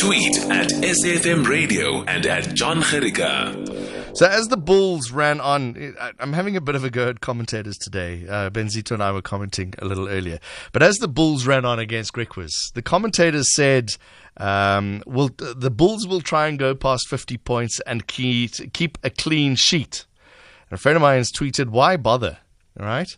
[0.00, 4.16] Tweet at SAFM Radio and at John Gericka.
[4.16, 7.76] So as the Bulls ran on, I'm having a bit of a go at commentators
[7.76, 8.26] today.
[8.26, 10.38] Uh, Benzito and I were commenting a little earlier.
[10.72, 13.90] But as the Bulls ran on against Griquas, the commentators said,
[14.38, 19.10] um, will, the Bulls will try and go past 50 points and keep, keep a
[19.10, 20.06] clean sheet.
[20.70, 22.38] And a friend of mine has tweeted, why bother?
[22.80, 23.14] All right.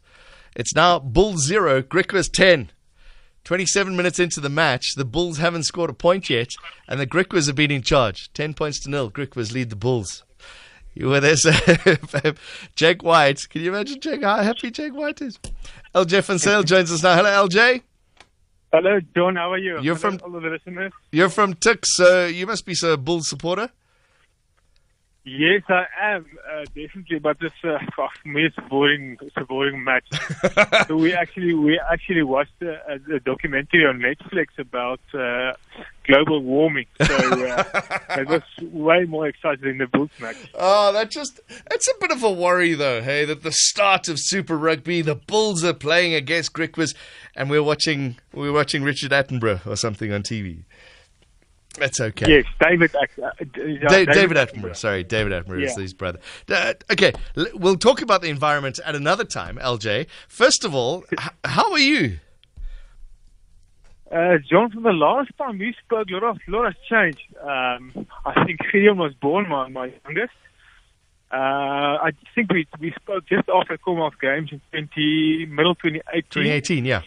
[0.57, 2.73] It's now Bull 0, Griquas 10.
[3.45, 6.53] 27 minutes into the match, the Bulls haven't scored a point yet,
[6.89, 8.33] and the Griquas have been in charge.
[8.35, 9.11] 10 points to nil.
[9.11, 10.25] Griquas lead the Bulls.
[10.95, 11.53] You were there, sir.
[12.77, 13.49] Jake White.
[13.49, 15.39] Can you imagine Jake, how happy Jake White is?
[15.95, 17.17] LJ Van Zyl joins us now.
[17.17, 17.83] Hello, LJ.
[18.73, 19.37] Hello, John.
[19.37, 19.81] How are you?
[19.81, 20.93] You're Hello, from- all the listeners.
[21.11, 23.71] You're from Tuks, so you must be a Bulls supporter.
[25.25, 29.45] Yes, I am uh, definitely, but it's uh, for me it's a boring, it's a
[29.45, 30.05] boring match.
[30.89, 35.53] so we actually we actually watched a, a documentary on Netflix about uh,
[36.05, 36.87] global warming.
[37.01, 37.65] So uh,
[38.19, 40.37] it was way more exciting than the Bulls match.
[40.55, 44.19] Oh, that just, it's a bit of a worry though, hey, that the start of
[44.19, 46.97] Super Rugby, the Bulls are playing against Griquas,
[47.37, 50.65] and we're watching, we're watching Richard Attenborough or something on TV.
[51.79, 52.29] That's okay.
[52.31, 52.95] Yes, David.
[52.95, 53.31] Uh, uh,
[53.89, 54.77] Da- David Attenborough.
[54.77, 55.83] Sorry, David Attenborough is Yeah.
[55.83, 56.19] his brother.
[56.49, 57.13] Uh, okay,
[57.55, 60.07] we'll talk about the environment at another time, LJ.
[60.29, 62.19] First of all, h- how are you?
[64.11, 67.21] Uh, John, from the last time we spoke, a lot, of, lot has changed.
[67.41, 70.35] Um, I think Gideon was born, my, my youngest.
[71.33, 76.23] Uh, I think we we spoke just after Commonwealth Games in 20, middle 2018.
[76.29, 77.01] 2018, yeah.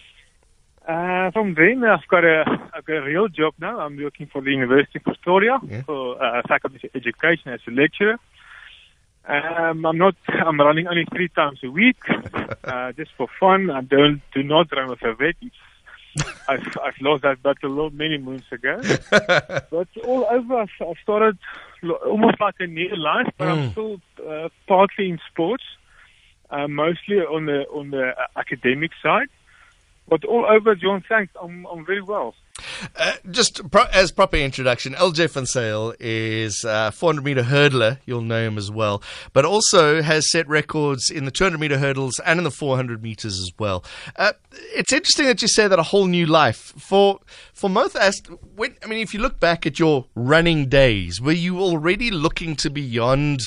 [0.87, 3.79] Uh, from then, I've got a I've got a real job now.
[3.79, 5.81] I'm working for the University of Pretoria Yeah.
[5.83, 8.17] for uh, faculty of education as a lecturer.
[9.27, 10.15] Um, I'm not.
[10.29, 11.97] I'm running only three times a week,
[12.63, 13.71] uh, just for fun.
[13.71, 15.37] I don't do not run with Yvette.
[16.47, 18.79] I've I've lost that battle many moons ago.
[19.71, 21.39] but all over, I've, I've started
[22.05, 23.71] almost like a new life, but I'm Mm.
[23.71, 25.63] still uh, partly in sports,
[26.51, 29.29] uh, mostly on the on the uh, academic side.
[30.07, 31.33] But all over, John, thanks.
[31.41, 32.35] I'm I'm very well.
[32.95, 37.99] Uh, just pro- as proper introduction, LJ Van Zyl is a 400 meter hurdler.
[38.05, 39.01] You'll know him as well,
[39.33, 43.39] but also has set records in the 200 meter hurdles and in the 400 meters
[43.39, 43.83] as well.
[44.15, 44.33] Uh,
[44.73, 47.19] it's interesting that you say that a whole new life for
[47.53, 47.97] for most.
[48.55, 52.55] When I mean, if you look back at your running days, were you already looking
[52.57, 53.41] to beyond?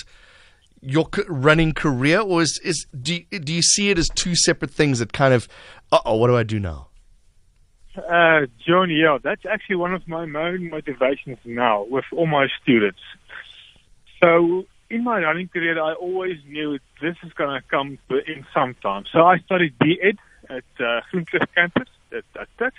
[0.80, 4.70] Your running career, or is, is do you, do you see it as two separate
[4.70, 5.48] things that kind of,
[5.90, 6.88] uh oh, what do I do now?
[7.96, 13.00] Uh, John, yeah, that's actually one of my main motivations now with all my students.
[14.22, 19.04] So in my running career, I always knew this is going to come in sometime.
[19.12, 20.18] So I studied B.Ed
[20.48, 21.00] at uh,
[21.54, 22.24] campus at,
[22.60, 22.72] at.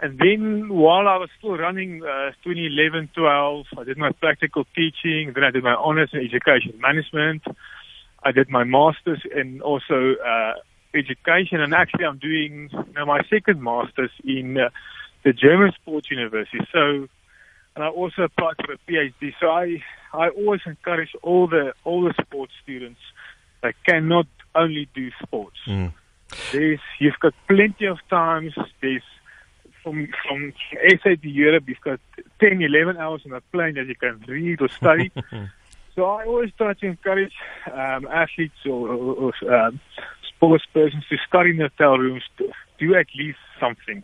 [0.00, 5.32] And then while I was still running uh, 2011, 12, I did my practical teaching.
[5.34, 7.42] Then I did my honors in education management.
[8.22, 10.54] I did my master's in also uh,
[10.94, 11.60] education.
[11.60, 14.70] And actually, I'm doing now my second master's in uh,
[15.24, 16.60] the German Sports University.
[16.72, 17.08] So,
[17.74, 19.32] and I also applied for a PhD.
[19.40, 19.82] So I,
[20.12, 23.00] I always encourage all the all the sports students
[23.62, 25.56] that cannot only do sports.
[25.66, 25.92] Mm.
[26.52, 28.54] There's you've got plenty of times.
[28.80, 29.02] There's
[29.88, 30.52] from from
[31.02, 32.00] SA to Europe, you've got
[32.40, 35.10] 10, 11 hours on a plane that you can read or study.
[35.94, 37.32] so I always try to encourage
[37.72, 39.80] um, athletes or, or, or um,
[40.28, 44.02] sports persons to study in hotel rooms to do at least something.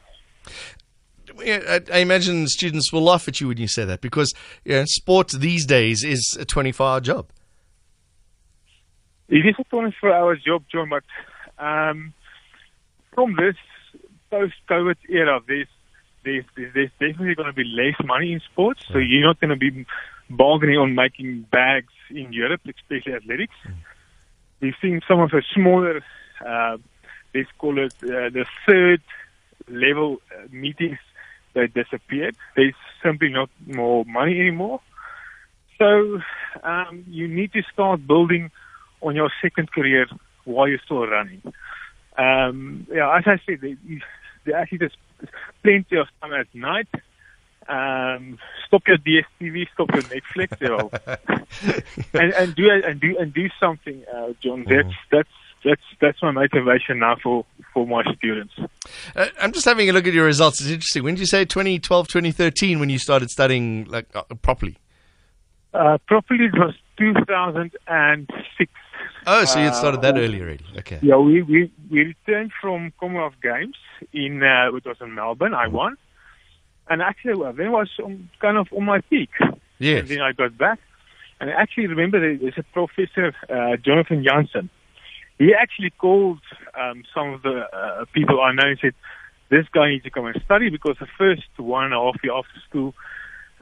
[1.40, 4.32] I, I imagine students will laugh at you when you say that because
[4.64, 7.28] you know, sport these days is a 24 hour job.
[9.28, 11.04] It is a 24 hour job, John, but
[11.58, 12.12] um,
[13.14, 13.56] from this
[14.30, 15.68] post COVID era, there's,
[16.24, 18.82] there's, there's definitely going to be less money in sports.
[18.90, 19.86] So you're not going to be
[20.30, 23.54] bargaining on making bags in Europe, especially athletics.
[24.60, 26.02] We've seen some of the smaller,
[26.44, 26.78] uh,
[27.34, 29.02] let's call it uh, the third
[29.68, 30.98] level uh, meetings
[31.54, 32.36] that disappeared.
[32.56, 34.80] There's simply not more money anymore.
[35.78, 36.20] So
[36.62, 38.50] um, you need to start building
[39.02, 40.06] on your second career
[40.44, 41.42] while you're still running.
[42.16, 43.76] Um, yeah, as I said, there,
[44.44, 44.96] there actually there's
[45.62, 46.88] plenty of time at night.
[47.66, 50.90] Um, stop your DSTV, stop your Netflix, you know,
[52.20, 54.66] and, and do and do and do something, uh, John.
[54.68, 55.28] That's that's
[55.64, 58.52] that's that's my motivation now for for my students.
[59.16, 60.60] Uh, I'm just having a look at your results.
[60.60, 61.04] It's interesting.
[61.04, 64.76] When did you say 2012, 2013 when you started studying like uh, properly?
[65.72, 68.72] Uh, properly, it was 2006.
[69.26, 70.64] Oh, so you had started that Uh, early already.
[70.78, 70.98] Okay.
[71.02, 73.76] Yeah, we, we, we returned from Commonwealth Games
[74.12, 75.54] in, uh, it was in Melbourne.
[75.54, 75.96] I won.
[76.88, 79.30] And actually, well, then I was on, kind of on my peak.
[79.78, 80.00] Yes.
[80.00, 80.78] And then I got back.
[81.40, 84.68] And I actually remember there- there's a professor, uh, Jonathan Jansen.
[85.38, 86.40] He actually called
[86.80, 88.94] um, some of the uh, people I know and said,
[89.50, 92.32] this guy needs to come and study because the first one and a half year
[92.34, 92.94] after school,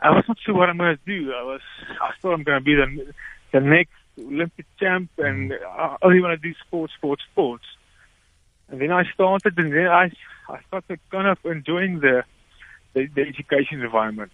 [0.00, 1.32] I was not sure what I'm going to do.
[1.32, 1.60] I was,
[2.00, 3.14] I thought I'm going to be the,
[3.52, 5.24] the next Olympic champ hmm.
[5.24, 7.64] and I only want to do sports, sports, sports.
[8.68, 10.10] And then I started and then I,
[10.48, 12.24] I started kind of enjoying the,
[12.94, 14.32] the, the education environment.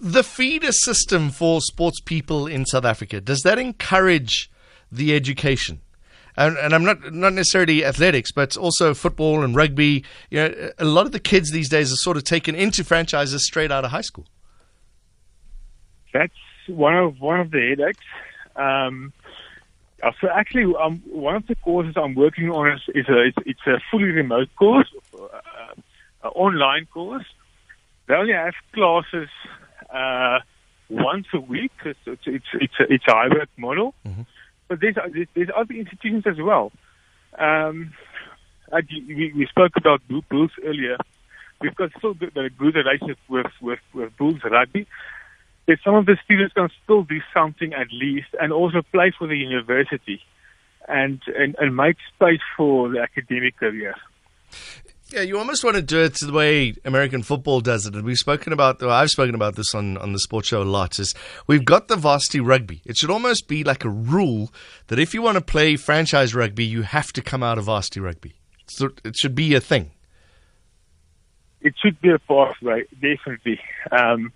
[0.00, 4.50] The feeder system for sports people in South Africa, does that encourage
[4.90, 5.80] the education?
[6.36, 10.04] And, and I'm not not necessarily athletics, but also football and rugby.
[10.30, 13.44] You know, a lot of the kids these days are sort of taken into franchises
[13.44, 14.26] straight out of high school.
[16.12, 16.32] that's
[16.66, 18.04] one of one of the headaches.
[18.56, 19.12] Um,
[20.02, 23.36] uh, so actually, um, one of the courses I'm working on is, is a it's,
[23.44, 25.28] it's a fully remote course, uh,
[26.24, 27.26] an online course.
[28.06, 29.28] They only have classes
[29.92, 30.38] uh,
[30.88, 31.72] once a week.
[31.84, 33.94] It's it's it's, it's, a, it's a hybrid model,
[34.68, 34.96] but there's
[35.34, 36.72] there's- other institutions as well.
[37.38, 37.92] Um,
[38.72, 40.96] I, we, we spoke about Bull- Bulls earlier.
[41.60, 44.86] We've got still good, a good relationship with, with, with Bulls Rugby
[45.66, 49.26] that some of the students can still do something at least and also play for
[49.26, 50.20] the university
[50.88, 53.94] and, and, and make space for the academic career.
[55.12, 57.94] Yeah, you almost want to do it the way American football does it.
[57.94, 60.64] And we've spoken about, well, I've spoken about this on, on the sports show a
[60.64, 61.14] lot, is
[61.48, 62.80] we've got the varsity rugby.
[62.84, 64.52] It should almost be like a rule
[64.86, 67.98] that if you want to play franchise rugby, you have to come out of varsity
[67.98, 68.34] rugby.
[68.68, 69.90] So it should be a thing.
[71.60, 73.60] It should be a pathway, definitely.
[73.90, 74.32] Um,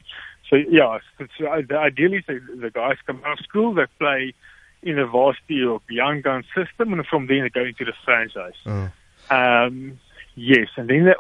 [0.51, 1.47] so yeah, so, so
[1.77, 4.35] ideally so the guys come out of school, they play
[4.83, 8.53] in the varsity or young gun system, and from there they go into the franchise.
[8.67, 8.91] Oh.
[9.31, 9.99] Um,
[10.35, 11.15] yes, and then they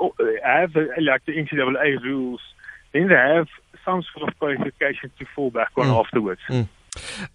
[0.45, 2.41] have the, like the NCAA rules.
[2.93, 3.49] Then they have
[3.85, 6.41] some sort of qualification to fall back on afterwards.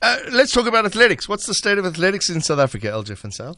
[0.01, 1.27] Uh, let's talk about athletics.
[1.27, 3.57] What's the state of athletics in South Africa, LJ Van Zyl?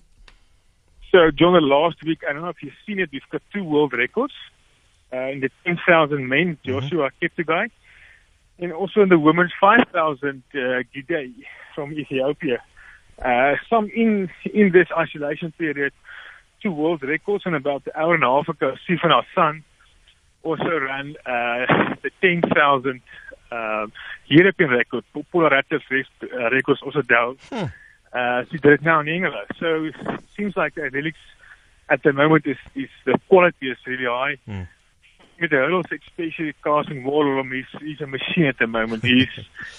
[1.12, 3.64] So, John, the last week, I don't know if you've seen it, we've got two
[3.64, 4.34] world records.
[5.14, 7.70] Uh, in the 10,000 men, Joshua Cheptegei.
[8.62, 10.58] And also in the women's 5,000, uh,
[10.94, 11.34] Gidey
[11.76, 12.62] from Ethiopia.
[13.20, 15.94] Uh, some in, in this isolation period,
[16.62, 19.64] two world records, and about an hour and a half ago, Sifan Hassan
[20.44, 23.02] also ran uh, the 10,000
[23.52, 23.88] uh,
[24.28, 25.04] European record.
[25.32, 27.38] Paul Ratter's uh, records also down.
[28.14, 29.48] Uh, she did it now in England.
[29.60, 29.96] So it
[30.36, 31.20] seems like the athletics
[31.90, 34.38] at the moment is, is the quality is really high.
[35.42, 39.04] With the hurdles, especially Karsten Warholm, he's, he's a machine at the moment.
[39.04, 39.28] He's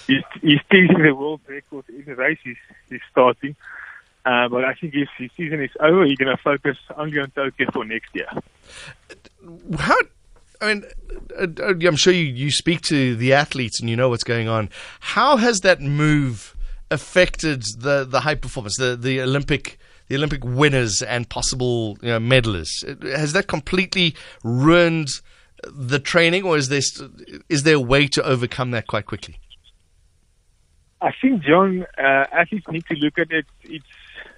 [0.05, 2.57] he's, he's teasing the world record in the race he's,
[2.89, 3.55] he's starting.
[4.25, 7.31] Uh, but I think if his season is over, he's going to focus only on
[7.31, 8.27] Tokyo for next year.
[9.79, 9.95] How?
[10.61, 10.83] I mean,
[11.37, 14.47] uh, uh, I'm sure you, you speak to the athletes and you know what's going
[14.47, 14.69] on.
[14.99, 16.55] How has that move
[16.91, 19.79] affected the, the high performance, the, the Olympic
[20.09, 22.83] the Olympic winners and possible you know, medalists?
[23.15, 25.07] Has that completely ruined
[25.71, 29.37] the training, or is there st- is there a way to overcome that quite quickly?
[31.01, 33.45] I think, John, uh, athletes need to look at it.
[33.63, 33.85] It's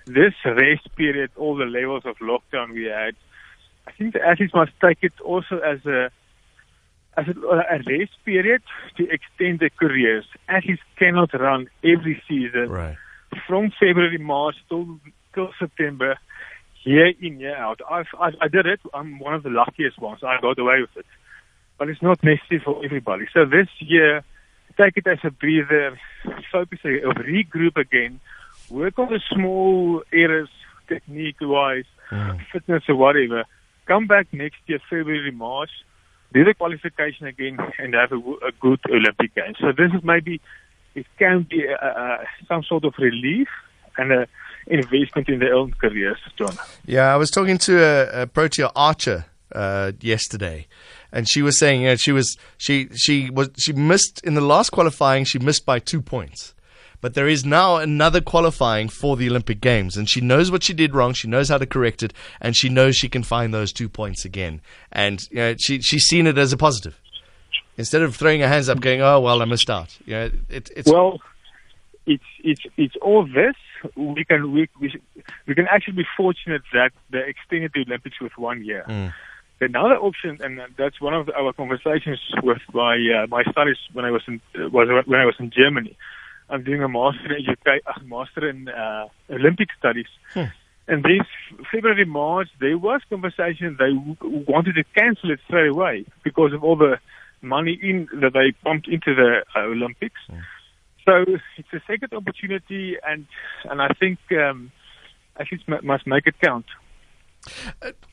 [0.06, 3.16] this rest period, all the levels of lockdown we had.
[3.88, 6.10] I think the athletes must take it also as a
[7.18, 8.62] as a, a rest period
[8.98, 10.26] to extend their careers.
[10.50, 12.98] Athletes cannot run every season Right.
[13.48, 15.00] from February, March till
[15.34, 16.18] till September,
[16.86, 17.82] year in year out.
[17.90, 18.80] I've, I, I did it.
[18.94, 20.24] I'm one of the luckiest ones.
[20.24, 21.06] I got away with it,
[21.78, 23.26] but it's not necessary for everybody.
[23.34, 24.24] So this year,
[24.78, 26.00] take it as a breather,
[26.52, 28.20] focus, regroup again,
[28.70, 30.50] work on the small areas,
[30.88, 32.32] technique-wise, hmm.
[32.52, 33.46] fitness or whatever.
[33.88, 35.70] Come back next year, February, March,
[36.34, 39.54] do the qualification again, and have a good Olympic game.
[39.60, 40.42] So this is maybe
[40.96, 41.66] it can be
[42.48, 43.48] some sort of relief
[43.98, 44.28] and a
[44.68, 46.56] investment in their own careers, John.
[46.86, 50.68] Yeah, I was talking to a, a Protea archer uh, yesterday,
[51.12, 54.42] and she was saying, you know, she was she she was she missed in the
[54.42, 55.24] last qualifying.
[55.24, 56.54] She missed by two points,
[57.02, 60.74] but there is now another qualifying for the Olympic Games, and she knows what she
[60.74, 61.14] did wrong.
[61.14, 64.26] She knows how to correct it, and she knows she can find those two points
[64.26, 64.62] again.
[64.92, 67.00] And you know, she she's seen it as a positive.
[67.78, 70.72] Instead of throwing her hands up, going, "Oh well, I missed out." You know, it,
[70.76, 71.22] it's Well,
[72.06, 73.56] it's it's it's all this.
[73.96, 75.00] We can we we,
[75.48, 78.84] we can actually be fortunate that they extended the Olympics with one year.
[79.62, 84.12] Another option, and that's one of our conversations with my uh, my studies when I
[84.12, 85.96] was in was when I was in Germany.
[86.50, 90.06] I'm doing a master in educa- uh, master in uh, Olympic studies,
[90.88, 91.26] And this
[91.72, 96.64] February, March, there was conversation they w- wanted to cancel it straight away because of
[96.64, 97.00] all the
[97.42, 100.20] money in that they pumped into the uh, Olympics.
[101.06, 101.26] So
[101.58, 103.28] it's a second opportunity, and
[103.66, 104.72] and I think um,
[105.40, 106.66] athletes must make it count.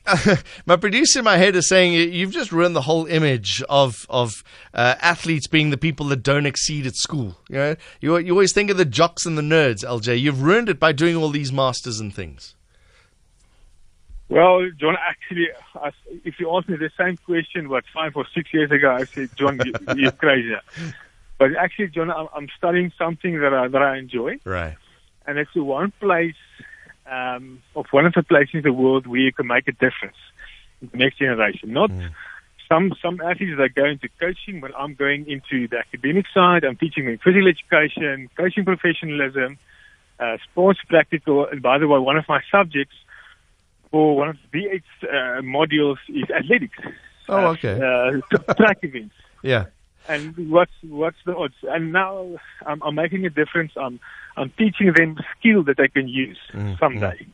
[0.65, 4.43] my producer in my head is saying you've just ruined the whole image of of
[4.75, 7.37] uh, athletes being the people that don't exceed at school.
[7.49, 10.19] You know, you, you always think of the jocks and the nerds, LJ.
[10.19, 12.55] You've ruined it by doing all these masters and things.
[14.29, 15.47] Well, John, actually,
[16.23, 19.29] if you asked me the same question, what five or six years ago, I said,
[19.35, 20.55] John, you, you're crazy.
[21.39, 24.75] But actually, John, I'm, studying something that I that I enjoy, Right.
[25.25, 26.35] and it's the one place
[27.09, 30.17] um, of one of the places in the world where you can make a difference
[30.81, 31.73] in the next generation.
[31.73, 31.91] Not
[32.69, 36.63] some some athletes that go into coaching, but I'm going into the academic side.
[36.63, 39.57] I'm teaching them physical education, coaching professionalism,
[40.19, 41.45] uh, sports practical.
[41.45, 42.95] And by the way, one of my subjects
[43.91, 46.77] for one of the B.Ed uh, modules is athletics.
[47.29, 47.79] Oh, okay.
[47.79, 49.15] Uh, uh, track events.
[49.43, 49.65] Yeah.
[50.07, 51.55] And what's what's the odds?
[51.63, 53.71] And now I'm, I'm making a difference.
[53.77, 53.99] I'm
[54.35, 56.39] I'm teaching them skill that they can use
[56.79, 57.25] someday.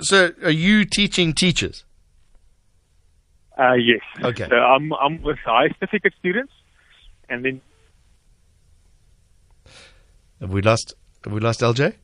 [0.00, 1.84] So, are you teaching teachers?
[3.58, 4.00] Uh, yes.
[4.22, 4.48] Okay.
[4.48, 6.52] So I'm I'm with high certificate students,
[7.28, 7.60] and then
[10.40, 10.94] Have we lost?
[11.24, 11.94] Have we lost LJ?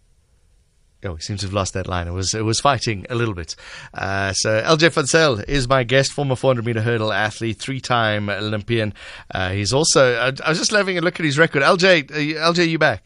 [1.03, 2.09] Oh, he seems to have lost that line.
[2.09, 3.57] It was it was fighting a little bit.
[3.95, 8.29] Uh, so LJ Van Zyl is my guest, former 400 meter hurdle athlete, three time
[8.29, 8.93] Olympian.
[9.35, 10.15] Uh, he's also.
[10.17, 11.63] I, I was just having a look at his record.
[11.63, 13.05] LJ, uh, LJ, you back?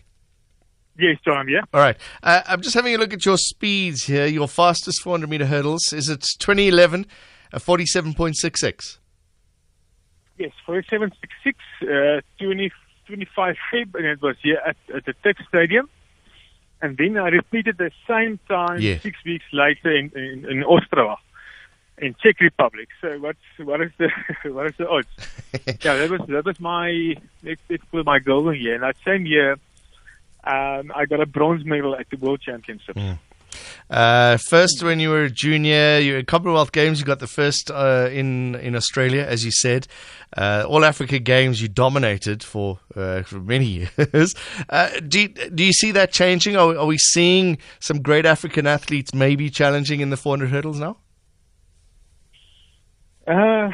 [0.98, 1.48] yes, John.
[1.48, 1.60] Yeah.
[1.72, 1.96] All right.
[2.22, 4.26] Uh, I'm just having a look at your speeds here.
[4.26, 7.06] Your fastest 400 meter hurdles is it 2011,
[7.52, 8.98] a 47.66.
[10.36, 12.72] Yes, forty-seven six six, uh, 20,
[13.06, 15.88] 25 Feb, and it was here at, at the Tuks Stadium.
[16.85, 19.03] And then I repeated the same time Yes.
[19.03, 21.17] six weeks later in, in, in Ostrava,
[21.97, 22.88] in Czech Republic.
[23.00, 24.11] So what's what is the
[24.53, 25.09] what is the odds?
[25.83, 28.75] yeah, that was that was my let's, let's my golden year.
[28.75, 29.53] And that same year,
[30.45, 33.00] um, I got a bronze medal at the World Championships.
[33.90, 36.99] Uh, first, when you were a junior, you at Commonwealth Games.
[37.00, 39.87] You got the first uh, in in Australia, as you said.
[40.37, 43.64] Uh, All Africa Games, you dominated for uh, for many
[43.99, 44.35] years.
[44.69, 46.57] Uh, do you, do you see that changing?
[46.57, 50.97] Are, are we seeing some great African athletes maybe challenging in the 400 hurdles now?
[53.26, 53.71] Uh,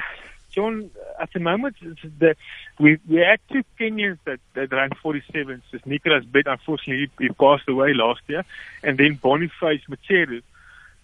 [0.51, 1.77] John, at the moment,
[2.19, 2.35] the,
[2.79, 5.63] we we had two Kenyans that, that ran 47s.
[5.73, 8.45] It's Nicholas Bett, unfortunately, he, he passed away last year,
[8.83, 10.43] and then Boniface Mucheru.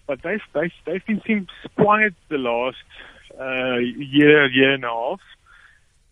[0.07, 2.77] But they've, they've, they've been seems quiet the last
[3.39, 5.19] uh, year, year and a half.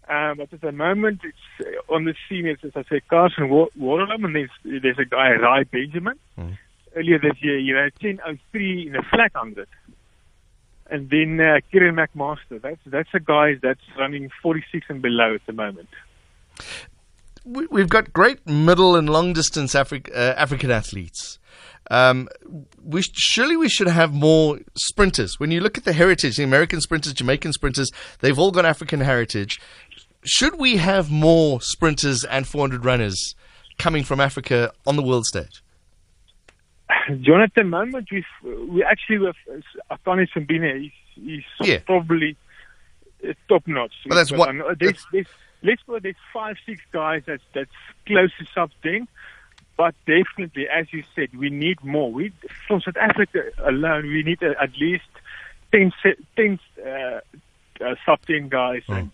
[0.07, 3.50] Um, but at the moment, it's uh, on the scene, it's, as I said, Karsten
[3.50, 6.19] Wa- Warholm, and there's, there's a guy, Rai Benjamin.
[6.95, 9.67] Earlier this year, he ran 10.03 in a flat 100
[10.89, 12.62] and then uh, Kyron McMaster.
[12.62, 15.89] That's that's a guy that's running 46 and below at the moment.
[17.44, 21.39] we, we've got great middle and long distance Afri- uh, African athletes.
[21.92, 22.30] Um,
[22.84, 25.39] we sh- surely we should have more sprinters.
[25.39, 29.01] When you look at the heritage, the American sprinters, Jamaican sprinters, they've all got African
[29.01, 29.62] heritage.
[30.24, 33.36] Should we have more sprinters and 400 runners
[33.77, 35.62] coming from Africa on the world stage?
[37.21, 38.25] John, at the moment, we've,
[38.69, 40.91] we actually with uh, Akani Simbine, he's,
[41.59, 41.79] he's Yeah.
[41.85, 42.35] probably
[43.27, 43.93] uh, top notch.
[44.07, 45.27] Well, that's But what- know There's, there's,
[45.63, 47.69] let's put there's five, six guys that's that's
[48.05, 49.07] close to something.
[49.77, 52.09] But definitely, as you said, we need more.
[52.12, 52.31] We
[52.67, 55.03] from South Africa alone, we need at least
[55.74, 57.19] 10, se- 10 uh,
[57.83, 59.12] uh, sub 10 guys and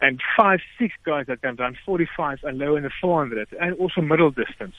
[0.00, 4.00] and five, six guys that can run 45 and low in the 400 and also
[4.00, 4.76] middle distance.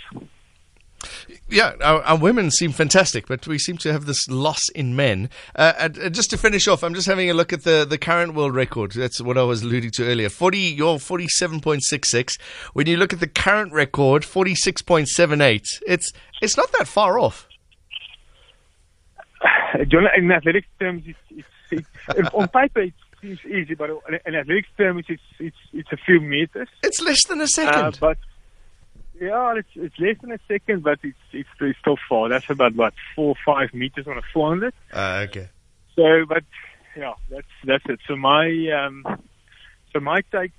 [1.50, 5.30] Yeah, our, our women seem fantastic, but we seem to have this loss in men.
[5.56, 7.98] Uh, and, uh, just to finish off, I'm just having a look at the, the
[7.98, 8.92] current world record.
[8.94, 10.30] That's what I was alluding to earlier.
[10.30, 12.40] 40, you're 47.66.
[12.74, 15.66] When you look at the current record, 46.78.
[15.88, 17.48] It's it's not that far off.
[19.88, 23.90] John, in athletic terms, it's, it's, it's on paper it seems easy, but
[24.26, 26.68] in athletic terms, it's it's it's a few meters.
[26.84, 27.98] It's less than a Uh, second.
[28.00, 28.18] but
[29.22, 32.28] yeah, it's it's less than a second, but it's it's, it's still far.
[32.28, 34.74] That's about what four or five meters on a 400.
[34.92, 35.50] Uh, okay.
[35.96, 36.44] So, but
[36.98, 38.00] yeah, that's that's it.
[38.08, 38.48] So my
[38.84, 39.06] um,
[39.94, 40.54] so my take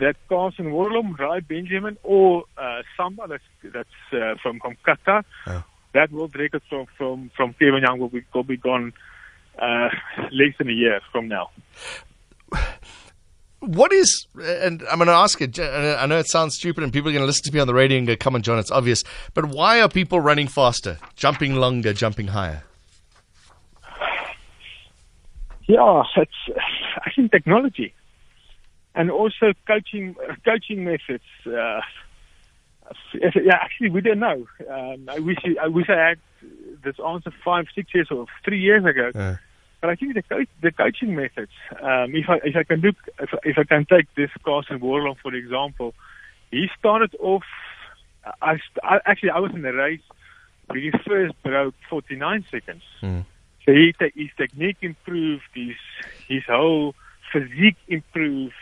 [0.00, 5.24] that Karsten Warholm, Rai Benjamin, or uh, Samba that's that's uh, from from Qatar.
[5.46, 5.62] Oh.
[5.92, 8.94] That world record from from from Kevin Young will be will be gone
[9.58, 9.90] uh,
[10.32, 11.50] less than a year from now.
[13.62, 17.08] what is, and I'm going to ask it, I know it sounds stupid and people
[17.10, 18.70] are going to listen to me on the radio and go, come on, John, it's
[18.70, 19.04] obvious,
[19.34, 22.64] but why are people running faster, jumping longer, jumping higher?
[25.68, 26.32] Yeah, it's,
[26.98, 27.94] I think technology
[28.94, 31.24] and also coaching, coaching methods.
[31.46, 31.80] Uh,
[33.14, 34.46] yeah, actually, we don't know.
[34.70, 36.18] Um, I wish I wish I had
[36.84, 39.36] this answer five, six years or three years ago.
[39.82, 41.50] But I think the co- the coaching methods.
[41.72, 45.16] Um, if I if I can look if, if I can take this Karsten Warholm
[45.20, 45.92] for example,
[46.52, 47.42] he started off.
[48.40, 50.00] I, st- I actually I was in the race
[50.68, 52.82] when he first broke 49 seconds.
[53.02, 53.24] Mm.
[53.66, 55.74] So he his technique improved, his
[56.28, 56.94] his whole
[57.32, 58.54] physique improved.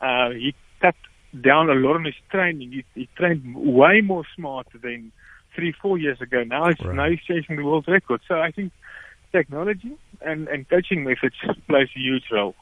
[0.00, 0.96] Uh, he cut
[1.40, 2.72] down a lot on his training.
[2.72, 5.12] He, he trained way more smarter than
[5.54, 6.42] three, four years ago.
[6.42, 6.96] Now he's Right.
[6.96, 8.20] now he's chasing the world record.
[8.26, 8.72] So I think
[9.32, 11.34] technology and, and coaching methods
[11.66, 12.54] plays a huge role.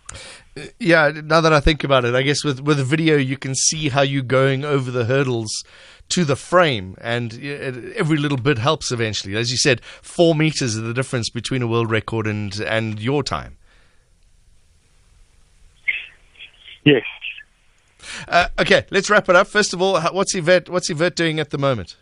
[0.78, 3.88] Yeah, now that I think about it, I guess with with video you can see
[3.88, 5.64] how you're going over the hurdles
[6.10, 7.34] to the frame, and
[7.96, 9.37] every little bit helps eventually.
[9.37, 13.22] As you said, four meters is the difference between a world record and and your
[13.22, 13.56] time.
[16.84, 17.04] Yes.
[18.26, 19.46] Uh, okay, let's wrap it up.
[19.46, 21.96] First of all, what's Yvette what's Yvette doing at the moment?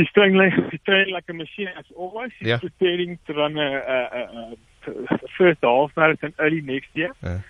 [0.00, 2.32] She's training like, she's like a machine as always.
[2.38, 2.58] She's Yeah.
[2.58, 4.56] preparing to run a, a,
[4.88, 7.12] a, first half marathon early next year.
[7.22, 7.40] Yeah.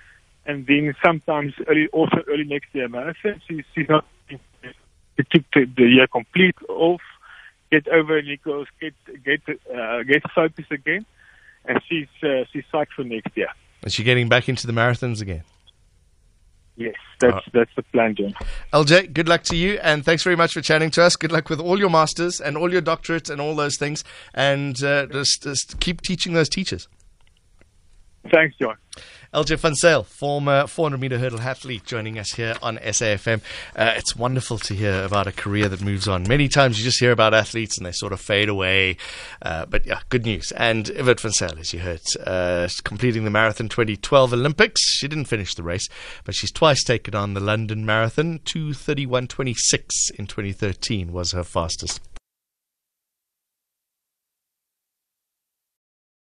[0.47, 3.41] And then sometimes early, also early next year marathon.
[3.47, 7.03] She's, she's not, she took the, the year complete off,
[7.71, 9.43] get over Nichols, get, get,
[9.73, 11.07] uh, get focused again.
[11.67, 13.49] And she's, uh, she's psyched for next year.
[13.85, 15.45] Is she getting back into the marathons again?
[16.81, 18.35] Yes, that's, Uh, that's the plan, John.
[18.73, 21.15] LJ, good luck to you, and thanks very much for chatting to us.
[21.15, 24.83] Good luck with all your masters and all your doctorates and all those things, and
[24.83, 26.89] uh, just, just keep teaching those teachers.
[28.29, 28.77] Thanks, John.
[29.33, 33.41] LJ Van Zyl, former 400 meter hurdle athlete, joining us here on SAFM.
[33.77, 36.25] Uh, it's wonderful to hear about a career that moves on.
[36.25, 38.97] Many times you just hear about athletes and they sort of fade away.
[39.41, 40.51] Uh, but yeah, good news.
[40.53, 44.83] And Yvette Sale, as you heard, uh, completing the Marathon 2012 Olympics.
[44.85, 45.89] She didn't finish the race,
[46.25, 48.41] but she's twice taken on the London Marathon.
[48.41, 52.01] 231.26 in 2013 was her fastest.